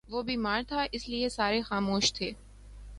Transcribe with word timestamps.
وہ 0.09 0.21
بیمار 0.23 0.61
تھا، 0.67 0.85
اسی 0.91 1.11
لئیے 1.11 1.29
سارے 1.29 1.61
خاموش 1.61 2.13
تھے 2.13 2.31